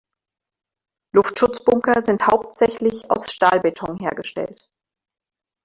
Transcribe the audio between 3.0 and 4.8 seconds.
aus Stahlbeton hergestellt.